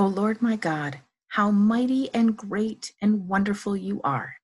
O 0.00 0.06
Lord 0.06 0.40
my 0.40 0.56
God, 0.56 0.98
how 1.28 1.50
mighty 1.50 2.08
and 2.14 2.34
great 2.34 2.94
and 3.02 3.28
wonderful 3.28 3.76
you 3.76 4.00
are. 4.02 4.34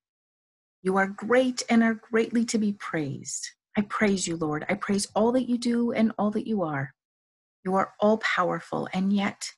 You 0.83 0.97
are 0.97 1.07
great 1.07 1.63
and 1.67 1.81
are 1.81 1.95
greatly 1.95 2.45
to 2.45 2.59
be 2.59 2.73
praised. 2.73 3.49
I 3.75 3.81
praise 3.81 4.27
you, 4.27 4.37
Lord. 4.37 4.67
I 4.69 4.75
praise 4.75 5.07
all 5.15 5.31
that 5.31 5.49
you 5.49 5.57
do 5.57 5.91
and 5.93 6.11
all 6.19 6.29
that 6.29 6.45
you 6.45 6.61
are. 6.61 6.93
You 7.65 7.73
are 7.73 7.95
all 7.99 8.19
powerful 8.19 8.87
and 8.93 9.11
yet 9.11 9.49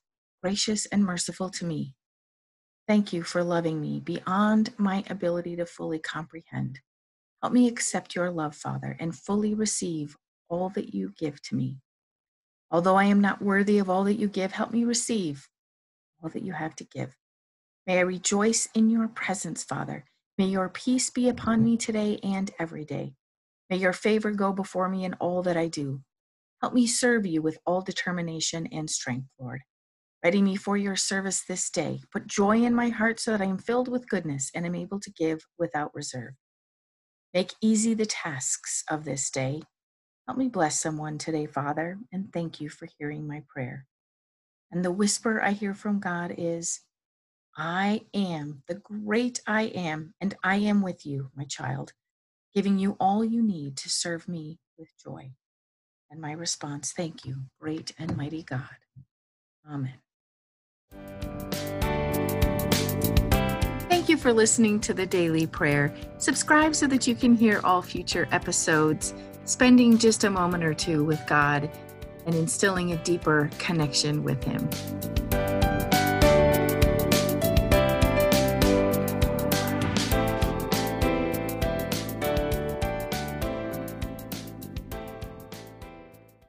gracious 0.41 0.85
and 0.85 1.03
merciful 1.03 1.49
to 1.49 1.66
me. 1.66 1.95
Thank 2.88 3.11
you 3.11 3.22
for 3.22 3.44
loving 3.44 3.81
me 3.81 4.00
beyond 4.00 4.70
my 4.77 5.03
ability 5.09 5.58
to 5.58 5.66
fully 5.66 6.00
comprehend. 6.00 6.80
Help 7.41 7.52
me 7.53 7.67
accept 7.67 8.16
your 8.16 8.31
love, 8.31 8.55
Father, 8.55 8.95
and 9.02 9.13
fully 9.13 9.53
receive 9.53 10.16
all 10.47 10.70
that 10.75 10.95
you 10.95 11.11
give 11.20 11.41
to 11.41 11.55
me. 11.55 11.80
Although 12.72 12.95
I 12.95 13.03
am 13.03 13.19
not 13.19 13.41
worthy 13.41 13.80
of 13.80 13.89
all 13.89 14.06
that 14.06 14.17
you 14.17 14.30
give, 14.30 14.53
help 14.53 14.72
me 14.72 14.86
receive 14.86 15.50
all 16.22 16.30
that 16.30 16.44
you 16.44 16.53
have 16.53 16.75
to 16.78 16.84
give. 16.84 17.16
May 17.88 17.98
I 17.98 18.02
rejoice 18.02 18.67
in 18.75 18.89
your 18.89 19.08
presence, 19.08 19.64
Father. 19.64 20.06
May 20.38 20.45
your 20.45 20.70
peace 20.70 21.09
be 21.09 21.30
upon 21.30 21.64
me 21.64 21.78
today 21.78 22.20
and 22.23 22.52
every 22.59 22.86
day. 22.86 23.14
May 23.70 23.78
your 23.78 23.94
favor 23.94 24.31
go 24.31 24.53
before 24.53 24.90
me 24.90 25.06
in 25.06 25.14
all 25.16 25.44
that 25.44 25.58
I 25.58 25.67
do. 25.67 26.02
Help 26.62 26.73
me 26.73 26.88
serve 26.88 27.25
you 27.25 27.42
with 27.42 27.58
all 27.66 27.81
determination 27.81 28.67
and 28.72 28.90
strength, 28.90 29.28
Lord. 29.40 29.62
Ready 30.23 30.42
me 30.42 30.58
for 30.58 30.75
your 30.75 30.97
service 30.97 31.44
this 31.47 31.70
day. 31.70 32.02
Put 32.12 32.28
joy 32.28 32.64
in 32.64 32.75
my 32.75 32.90
heart 32.90 33.20
so 33.20 33.31
that 33.31 33.42
I 33.42 33.45
am 33.45 33.58
filled 33.58 33.88
with 33.88 34.09
goodness 34.09 34.52
and 34.53 34.66
am 34.66 34.75
able 34.75 35.00
to 35.00 35.12
give 35.12 35.40
without 35.58 35.95
reserve. 35.95 36.34
Make 37.34 37.53
easy 37.62 37.94
the 37.94 38.06
tasks 38.06 38.84
of 38.90 39.06
this 39.06 39.30
day. 39.30 39.62
Help 40.28 40.38
me 40.38 40.50
bless 40.50 40.80
someone 40.80 41.17
today, 41.17 41.45
Father, 41.45 41.97
and 42.12 42.31
thank 42.34 42.59
you 42.59 42.70
for 42.70 42.88
hearing 42.97 43.28
my 43.28 43.44
prayer. 43.47 43.86
And 44.72 44.86
the 44.86 44.92
whisper 44.92 45.42
I 45.42 45.52
hear 45.52 45.73
from 45.73 46.00
God 46.00 46.34
is, 46.38 46.81
I 47.58 48.03
am 48.14 48.64
the 48.67 48.75
great 48.75 49.42
I 49.48 49.64
am, 49.64 50.14
and 50.22 50.36
I 50.44 50.58
am 50.58 50.81
with 50.81 51.06
you, 51.06 51.31
my 51.36 51.44
child, 51.45 51.94
giving 52.53 52.78
you 52.78 52.95
all 53.00 53.25
you 53.25 53.42
need 53.42 53.75
to 53.78 53.90
serve 53.90 54.28
me 54.28 54.59
with 54.78 54.90
joy. 55.03 55.31
And 56.12 56.22
my 56.22 56.31
response, 56.31 56.92
thank 56.92 57.25
you, 57.25 57.44
great 57.59 57.94
and 57.97 58.16
mighty 58.16 58.44
God. 58.44 58.62
Amen. 59.70 59.95
Thank 63.90 64.08
you 64.08 64.17
for 64.17 64.34
listening 64.34 64.80
to 64.81 64.94
the 64.94 65.06
Daily 65.06 65.45
Prayer. 65.45 65.94
Subscribe 66.17 66.75
so 66.75 66.88
that 66.88 67.06
you 67.08 67.16
can 67.16 67.36
hear 67.36 67.62
all 67.64 67.81
future 67.81 68.28
episodes, 68.31 69.14
spending 69.45 69.97
just 69.97 70.23
a 70.23 70.30
moment 70.30 70.64
or 70.64 70.73
two 70.73 71.03
with 71.03 71.22
God 71.28 71.70
and 72.30 72.38
instilling 72.38 72.91
a 72.91 72.97
deeper 72.97 73.49
connection 73.58 74.23
with 74.23 74.44
Him. 74.44 74.69